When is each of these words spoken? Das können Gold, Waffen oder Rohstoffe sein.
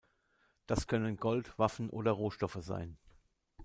Das 0.65 0.87
können 0.87 1.15
Gold, 1.17 1.59
Waffen 1.59 1.91
oder 1.91 2.09
Rohstoffe 2.09 2.57
sein. 2.61 2.97